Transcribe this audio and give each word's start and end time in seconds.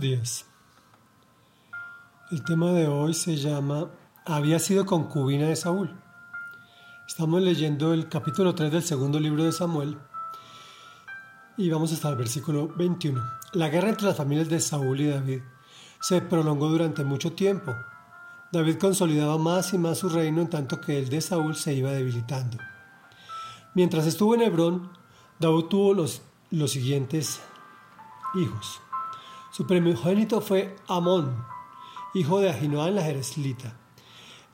Días. 0.00 0.44
El 2.30 2.44
tema 2.44 2.72
de 2.72 2.86
hoy 2.86 3.14
se 3.14 3.36
llama 3.36 3.88
Había 4.26 4.58
sido 4.58 4.84
concubina 4.84 5.46
de 5.46 5.56
Saúl. 5.56 5.98
Estamos 7.08 7.40
leyendo 7.40 7.94
el 7.94 8.08
capítulo 8.08 8.54
3 8.54 8.72
del 8.72 8.82
segundo 8.82 9.18
libro 9.18 9.44
de 9.44 9.52
Samuel 9.52 9.96
y 11.56 11.70
vamos 11.70 11.92
hasta 11.92 12.10
el 12.10 12.16
versículo 12.16 12.68
21. 12.76 13.22
La 13.52 13.68
guerra 13.68 13.88
entre 13.88 14.08
las 14.08 14.16
familias 14.16 14.50
de 14.50 14.60
Saúl 14.60 15.00
y 15.00 15.08
David 15.08 15.40
se 16.00 16.20
prolongó 16.20 16.68
durante 16.68 17.02
mucho 17.02 17.32
tiempo. 17.32 17.74
David 18.52 18.76
consolidaba 18.78 19.38
más 19.38 19.72
y 19.72 19.78
más 19.78 19.98
su 19.98 20.08
reino 20.10 20.42
en 20.42 20.50
tanto 20.50 20.80
que 20.80 20.98
el 20.98 21.08
de 21.08 21.22
Saúl 21.22 21.56
se 21.56 21.72
iba 21.72 21.92
debilitando. 21.92 22.58
Mientras 23.74 24.06
estuvo 24.06 24.34
en 24.34 24.42
Hebrón, 24.42 24.90
David 25.38 25.64
tuvo 25.64 25.94
los, 25.94 26.22
los 26.50 26.72
siguientes 26.72 27.40
hijos. 28.34 28.80
Su 29.56 29.66
primogénito 29.66 30.42
fue 30.42 30.76
Amón, 30.86 31.46
hijo 32.12 32.40
de 32.40 32.50
Ahinoam 32.50 32.94
la 32.94 33.02
Jereslita. 33.02 33.80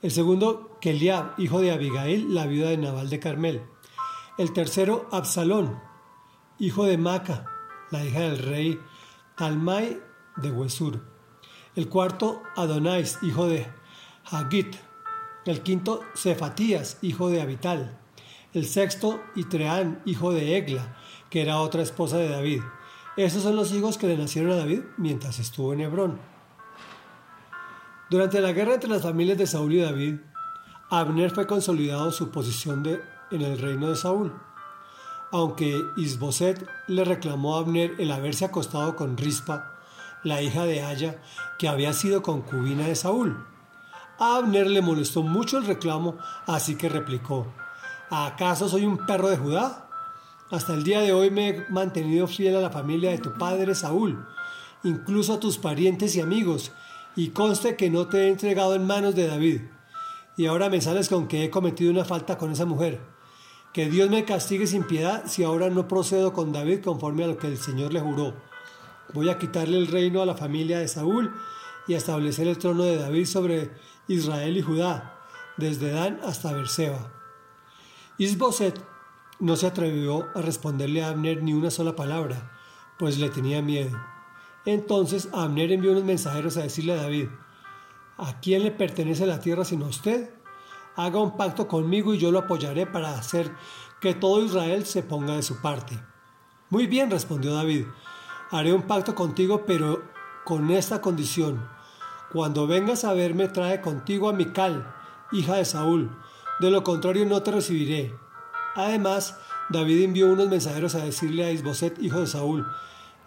El 0.00 0.12
segundo, 0.12 0.78
Keliab, 0.80 1.34
hijo 1.38 1.60
de 1.60 1.72
Abigail, 1.72 2.32
la 2.32 2.46
viuda 2.46 2.70
de 2.70 2.76
Nabal 2.76 3.10
de 3.10 3.18
Carmel. 3.18 3.64
El 4.38 4.52
tercero, 4.52 5.08
Absalón, 5.10 5.82
hijo 6.60 6.84
de 6.84 6.98
Maca, 6.98 7.46
la 7.90 8.04
hija 8.04 8.20
del 8.20 8.38
rey 8.38 8.78
Talmai 9.36 10.00
de 10.36 10.52
Huesur. 10.52 11.04
El 11.74 11.88
cuarto, 11.88 12.40
Adonais, 12.54 13.18
hijo 13.22 13.48
de 13.48 13.66
Hagit. 14.30 14.76
El 15.46 15.64
quinto, 15.64 16.04
Cefatías, 16.14 16.98
hijo 17.02 17.28
de 17.28 17.42
Abital. 17.42 17.98
El 18.54 18.66
sexto, 18.66 19.20
Itreán, 19.34 20.00
hijo 20.04 20.30
de 20.30 20.56
Egla, 20.56 20.96
que 21.28 21.42
era 21.42 21.58
otra 21.58 21.82
esposa 21.82 22.18
de 22.18 22.28
David. 22.28 22.62
Esos 23.16 23.42
son 23.42 23.56
los 23.56 23.72
hijos 23.72 23.98
que 23.98 24.06
le 24.06 24.16
nacieron 24.16 24.52
a 24.52 24.56
David 24.56 24.80
mientras 24.96 25.38
estuvo 25.38 25.74
en 25.74 25.82
Hebrón. 25.82 26.18
Durante 28.08 28.40
la 28.40 28.52
guerra 28.52 28.74
entre 28.74 28.88
las 28.88 29.02
familias 29.02 29.36
de 29.36 29.46
Saúl 29.46 29.74
y 29.74 29.80
David, 29.80 30.16
Abner 30.88 31.30
fue 31.30 31.46
consolidado 31.46 32.10
su 32.10 32.30
posición 32.30 32.82
en 33.30 33.42
el 33.42 33.58
reino 33.58 33.90
de 33.90 33.96
Saúl. 33.96 34.32
Aunque 35.30 35.82
Isboset 35.96 36.66
le 36.88 37.04
reclamó 37.04 37.56
a 37.56 37.60
Abner 37.60 37.94
el 37.98 38.12
haberse 38.12 38.44
acostado 38.44 38.96
con 38.96 39.16
Rispa, 39.16 39.78
la 40.24 40.40
hija 40.40 40.64
de 40.64 40.82
Aya, 40.82 41.20
que 41.58 41.68
había 41.68 41.92
sido 41.92 42.22
concubina 42.22 42.86
de 42.86 42.94
Saúl. 42.94 43.46
A 44.18 44.36
Abner 44.36 44.66
le 44.66 44.82
molestó 44.82 45.22
mucho 45.22 45.58
el 45.58 45.66
reclamo, 45.66 46.16
así 46.46 46.76
que 46.76 46.88
replicó, 46.88 47.46
¿acaso 48.10 48.68
soy 48.68 48.86
un 48.86 48.98
perro 49.06 49.28
de 49.28 49.36
Judá? 49.36 49.88
Hasta 50.52 50.74
el 50.74 50.84
día 50.84 51.00
de 51.00 51.14
hoy 51.14 51.30
me 51.30 51.48
he 51.48 51.66
mantenido 51.70 52.26
fiel 52.26 52.54
a 52.56 52.60
la 52.60 52.68
familia 52.68 53.10
de 53.10 53.16
tu 53.16 53.32
padre 53.38 53.74
Saúl, 53.74 54.22
incluso 54.84 55.32
a 55.32 55.40
tus 55.40 55.56
parientes 55.56 56.14
y 56.14 56.20
amigos, 56.20 56.72
y 57.16 57.28
conste 57.28 57.74
que 57.74 57.88
no 57.88 58.06
te 58.06 58.18
he 58.18 58.28
entregado 58.28 58.74
en 58.74 58.86
manos 58.86 59.14
de 59.14 59.28
David. 59.28 59.62
Y 60.36 60.44
ahora 60.44 60.68
me 60.68 60.82
sales 60.82 61.08
con 61.08 61.26
que 61.26 61.42
he 61.42 61.48
cometido 61.48 61.90
una 61.90 62.04
falta 62.04 62.36
con 62.36 62.52
esa 62.52 62.66
mujer. 62.66 63.00
Que 63.72 63.88
Dios 63.88 64.10
me 64.10 64.26
castigue 64.26 64.66
sin 64.66 64.84
piedad 64.84 65.22
si 65.26 65.42
ahora 65.42 65.70
no 65.70 65.88
procedo 65.88 66.34
con 66.34 66.52
David 66.52 66.82
conforme 66.82 67.24
a 67.24 67.28
lo 67.28 67.38
que 67.38 67.46
el 67.46 67.56
Señor 67.56 67.94
le 67.94 68.00
juró. 68.00 68.34
Voy 69.14 69.30
a 69.30 69.38
quitarle 69.38 69.78
el 69.78 69.86
reino 69.86 70.20
a 70.20 70.26
la 70.26 70.34
familia 70.34 70.80
de 70.80 70.88
Saúl 70.88 71.32
y 71.88 71.94
a 71.94 71.96
establecer 71.96 72.46
el 72.46 72.58
trono 72.58 72.84
de 72.84 72.98
David 72.98 73.24
sobre 73.24 73.70
Israel 74.06 74.54
y 74.54 74.60
Judá, 74.60 75.18
desde 75.56 75.92
Dan 75.92 76.20
hasta 76.22 76.52
Berseba. 76.52 77.10
Isboset 78.18 78.91
no 79.42 79.56
se 79.56 79.66
atrevió 79.66 80.28
a 80.36 80.40
responderle 80.40 81.02
a 81.02 81.08
Abner 81.08 81.42
ni 81.42 81.52
una 81.52 81.72
sola 81.72 81.96
palabra, 81.96 82.52
pues 82.96 83.18
le 83.18 83.28
tenía 83.28 83.60
miedo. 83.60 83.98
Entonces 84.64 85.28
Abner 85.32 85.72
envió 85.72 85.90
unos 85.90 86.04
mensajeros 86.04 86.56
a 86.56 86.62
decirle 86.62 86.92
a 86.92 87.02
David, 87.02 87.26
¿a 88.18 88.38
quién 88.38 88.62
le 88.62 88.70
pertenece 88.70 89.26
la 89.26 89.40
tierra 89.40 89.64
sino 89.64 89.86
a 89.86 89.88
usted? 89.88 90.30
Haga 90.94 91.18
un 91.18 91.36
pacto 91.36 91.66
conmigo 91.66 92.14
y 92.14 92.18
yo 92.18 92.30
lo 92.30 92.38
apoyaré 92.38 92.86
para 92.86 93.18
hacer 93.18 93.50
que 94.00 94.14
todo 94.14 94.44
Israel 94.44 94.86
se 94.86 95.02
ponga 95.02 95.34
de 95.34 95.42
su 95.42 95.60
parte. 95.60 95.98
Muy 96.70 96.86
bien, 96.86 97.10
respondió 97.10 97.52
David, 97.52 97.86
haré 98.52 98.72
un 98.72 98.82
pacto 98.82 99.16
contigo, 99.16 99.64
pero 99.66 100.04
con 100.44 100.70
esta 100.70 101.00
condición. 101.00 101.68
Cuando 102.32 102.68
vengas 102.68 103.02
a 103.02 103.12
verme, 103.12 103.48
trae 103.48 103.80
contigo 103.80 104.28
a 104.28 104.32
Mical, 104.32 104.94
hija 105.32 105.56
de 105.56 105.64
Saúl, 105.64 106.16
de 106.60 106.70
lo 106.70 106.84
contrario 106.84 107.26
no 107.26 107.42
te 107.42 107.50
recibiré. 107.50 108.22
Además, 108.74 109.36
David 109.68 110.04
envió 110.04 110.32
unos 110.32 110.48
mensajeros 110.48 110.94
a 110.94 111.04
decirle 111.04 111.44
a 111.44 111.50
Isboset, 111.50 111.98
hijo 112.02 112.20
de 112.20 112.26
Saúl, 112.26 112.66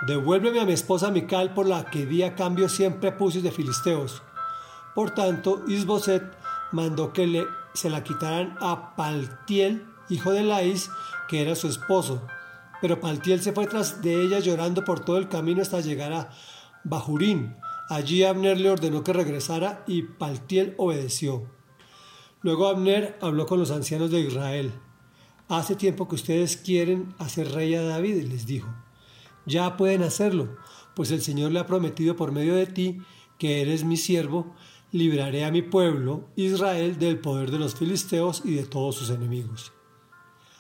devuélveme 0.08 0.60
a 0.60 0.66
mi 0.66 0.74
esposa 0.74 1.12
Mical 1.12 1.54
por 1.54 1.68
la 1.68 1.86
que 1.86 2.06
di 2.06 2.24
a 2.24 2.36
cambio 2.36 2.70
siempre 2.70 3.12
prepucios 3.12 3.44
de 3.44 3.52
filisteos. 3.52 4.22
Por 4.94 5.12
tanto, 5.12 5.64
Isboset 5.68 6.24
mandó 6.72 7.14
que 7.14 7.28
le, 7.28 7.46
se 7.74 7.90
la 7.90 8.04
quitaran 8.04 8.58
a 8.62 8.96
Paltiel, 8.96 9.86
hijo 10.10 10.32
de 10.32 10.44
Laís, 10.44 10.90
que 11.28 11.42
era 11.42 11.56
su 11.56 11.68
esposo. 11.68 12.26
Pero 12.82 13.00
Paltiel 13.00 13.42
se 13.42 13.54
fue 13.54 13.68
tras 13.68 14.02
de 14.02 14.22
ella 14.22 14.40
llorando 14.40 14.84
por 14.84 15.00
todo 15.00 15.18
el 15.18 15.30
camino 15.30 15.62
hasta 15.62 15.82
llegar 15.82 16.14
a 16.14 16.30
Bajurín. 16.84 17.58
Allí 17.90 18.24
Abner 18.24 18.60
le 18.60 18.70
ordenó 18.70 19.04
que 19.04 19.14
regresara 19.14 19.84
y 19.88 20.04
Paltiel 20.04 20.76
obedeció. 20.78 21.50
Luego 22.42 22.68
Abner 22.68 23.18
habló 23.22 23.46
con 23.46 23.60
los 23.60 23.72
ancianos 23.72 24.12
de 24.12 24.20
Israel. 24.22 24.72
Hace 25.48 25.76
tiempo 25.76 26.08
que 26.08 26.16
ustedes 26.16 26.58
quieren 26.58 27.14
hacer 27.20 27.52
rey 27.52 27.76
a 27.76 27.84
David, 27.84 28.24
les 28.24 28.46
dijo. 28.46 28.74
Ya 29.46 29.78
pueden 29.78 30.02
hacerlo, 30.02 30.58
pues 30.96 31.12
el 31.12 31.22
Señor 31.22 31.52
le 31.52 31.60
ha 31.60 31.68
prometido 31.68 32.16
por 32.16 32.32
medio 32.32 32.56
de 32.56 32.66
ti, 32.66 33.02
que 33.38 33.62
eres 33.62 33.84
mi 33.84 33.98
siervo, 33.98 34.56
libraré 34.92 35.46
a 35.46 35.52
mi 35.52 35.62
pueblo, 35.62 36.30
Israel, 36.36 36.98
del 36.98 37.20
poder 37.20 37.52
de 37.52 37.60
los 37.60 37.76
filisteos 37.76 38.42
y 38.44 38.56
de 38.56 38.66
todos 38.66 38.96
sus 38.96 39.10
enemigos. 39.12 39.72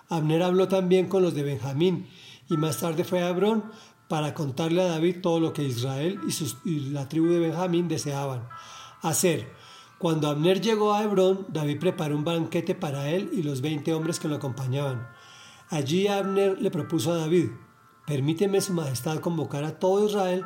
Abner 0.08 0.44
habló 0.44 0.68
también 0.68 1.08
con 1.08 1.24
los 1.24 1.34
de 1.34 1.42
Benjamín, 1.42 2.08
y 2.48 2.58
más 2.58 2.80
tarde 2.80 3.04
fue 3.04 3.24
a 3.24 3.30
Hebrón 3.30 3.64
para 4.08 4.36
contarle 4.36 4.84
a 4.84 4.88
David 4.88 5.22
todo 5.22 5.40
lo 5.40 5.52
que 5.52 5.64
Israel 5.64 6.20
y, 6.28 6.70
y 6.70 6.80
la 6.92 7.10
tribu 7.10 7.28
de 7.28 7.40
Benjamín 7.40 7.88
deseaban 7.88 8.48
hacer 9.02 9.52
cuando 9.98 10.30
Abner 10.30 10.62
llegó 10.62 10.94
a 10.94 11.04
Hebrón, 11.04 11.46
David 11.50 11.80
preparó 11.80 12.16
un 12.16 12.26
banquete 12.26 12.76
para 12.76 13.10
él 13.10 13.30
y 13.34 13.44
los 13.44 13.62
veinte 13.62 13.94
hombres 13.94 14.20
que 14.20 14.28
lo 14.28 14.36
acompañaban. 14.36 15.08
Allí 15.70 16.08
Abner 16.08 16.62
le 16.62 16.70
propuso 16.70 17.14
a 17.14 17.18
David, 17.18 17.50
permíteme 18.06 18.62
su 18.62 18.74
majestad 18.74 19.20
convocar 19.20 19.64
a 19.64 19.80
todo 19.80 20.06
Israel 20.06 20.46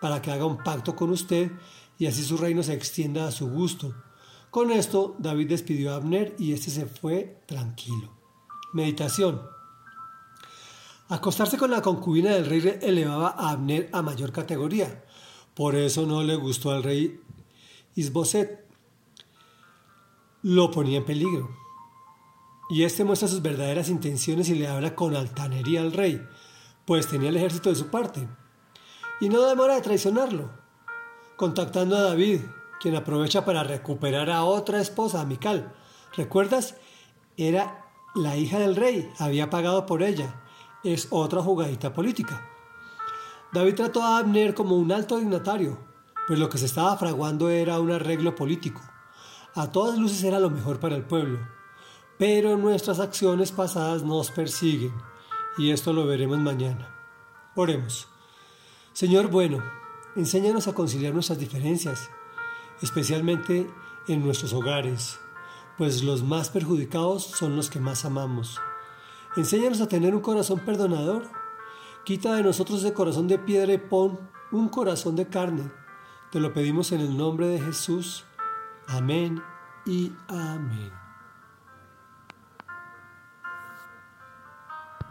para 0.00 0.22
que 0.22 0.30
haga 0.30 0.46
un 0.46 0.58
pacto 0.58 0.94
con 0.94 1.10
usted 1.10 1.50
y 1.98 2.06
así 2.06 2.22
su 2.22 2.36
reino 2.36 2.62
se 2.62 2.74
extienda 2.74 3.26
a 3.26 3.32
su 3.32 3.48
gusto. 3.48 3.94
Con 4.50 4.70
esto, 4.70 5.16
David 5.18 5.48
despidió 5.48 5.92
a 5.92 5.96
Abner 5.96 6.34
y 6.38 6.52
éste 6.52 6.70
se 6.70 6.86
fue 6.86 7.42
tranquilo. 7.46 8.12
Meditación. 8.72 9.42
Acostarse 11.08 11.58
con 11.58 11.70
la 11.70 11.82
concubina 11.82 12.30
del 12.30 12.46
rey 12.46 12.78
elevaba 12.82 13.28
a 13.28 13.50
Abner 13.50 13.90
a 13.92 14.02
mayor 14.02 14.32
categoría. 14.32 15.04
Por 15.54 15.74
eso 15.74 16.06
no 16.06 16.22
le 16.22 16.36
gustó 16.36 16.70
al 16.70 16.82
rey 16.82 17.20
Isboset, 17.94 18.65
lo 20.46 20.70
ponía 20.70 20.98
en 20.98 21.04
peligro. 21.04 21.50
Y 22.70 22.84
este 22.84 23.02
muestra 23.02 23.26
sus 23.26 23.42
verdaderas 23.42 23.88
intenciones 23.88 24.48
y 24.48 24.54
le 24.54 24.68
habla 24.68 24.94
con 24.94 25.16
altanería 25.16 25.80
al 25.80 25.92
rey, 25.92 26.24
pues 26.84 27.08
tenía 27.08 27.30
el 27.30 27.36
ejército 27.36 27.68
de 27.68 27.74
su 27.74 27.88
parte. 27.88 28.28
Y 29.20 29.28
no 29.28 29.44
demora 29.44 29.74
de 29.74 29.80
traicionarlo, 29.80 30.52
contactando 31.34 31.96
a 31.96 32.02
David, 32.02 32.42
quien 32.80 32.94
aprovecha 32.94 33.44
para 33.44 33.64
recuperar 33.64 34.30
a 34.30 34.44
otra 34.44 34.80
esposa, 34.80 35.20
a 35.20 35.24
Mical. 35.24 35.74
¿Recuerdas? 36.16 36.76
Era 37.36 37.84
la 38.14 38.36
hija 38.36 38.60
del 38.60 38.76
rey, 38.76 39.10
había 39.18 39.50
pagado 39.50 39.84
por 39.84 40.04
ella. 40.04 40.44
Es 40.84 41.08
otra 41.10 41.42
jugadita 41.42 41.92
política. 41.92 42.48
David 43.52 43.74
trató 43.74 44.00
a 44.00 44.18
Abner 44.18 44.54
como 44.54 44.76
un 44.76 44.92
alto 44.92 45.18
dignatario, 45.18 45.76
pues 46.28 46.38
lo 46.38 46.48
que 46.48 46.58
se 46.58 46.66
estaba 46.66 46.96
fraguando 46.96 47.48
era 47.50 47.80
un 47.80 47.90
arreglo 47.90 48.36
político 48.36 48.80
a 49.56 49.72
todas 49.72 49.98
luces 49.98 50.22
era 50.22 50.38
lo 50.38 50.50
mejor 50.50 50.78
para 50.78 50.96
el 50.96 51.02
pueblo, 51.02 51.38
pero 52.18 52.58
nuestras 52.58 53.00
acciones 53.00 53.52
pasadas 53.52 54.02
nos 54.02 54.30
persiguen 54.30 54.92
y 55.56 55.70
esto 55.70 55.94
lo 55.94 56.06
veremos 56.06 56.38
mañana. 56.38 56.94
Oremos. 57.54 58.06
Señor 58.92 59.28
bueno, 59.28 59.64
enséñanos 60.14 60.68
a 60.68 60.74
conciliar 60.74 61.14
nuestras 61.14 61.38
diferencias, 61.38 62.10
especialmente 62.82 63.66
en 64.08 64.22
nuestros 64.22 64.52
hogares, 64.52 65.18
pues 65.78 66.02
los 66.04 66.22
más 66.22 66.50
perjudicados 66.50 67.24
son 67.24 67.56
los 67.56 67.70
que 67.70 67.80
más 67.80 68.04
amamos. 68.04 68.60
Enséñanos 69.36 69.80
a 69.80 69.88
tener 69.88 70.14
un 70.14 70.20
corazón 70.20 70.60
perdonador. 70.60 71.30
Quita 72.04 72.34
de 72.34 72.42
nosotros 72.42 72.80
ese 72.80 72.92
corazón 72.92 73.26
de 73.26 73.38
piedra 73.38 73.72
y 73.72 73.78
pon 73.78 74.20
un 74.52 74.68
corazón 74.68 75.16
de 75.16 75.28
carne. 75.28 75.70
Te 76.30 76.40
lo 76.40 76.52
pedimos 76.52 76.92
en 76.92 77.00
el 77.00 77.16
nombre 77.16 77.46
de 77.46 77.60
Jesús. 77.60 78.24
Amén 78.88 79.42
y 79.84 80.12
amén. 80.28 81.05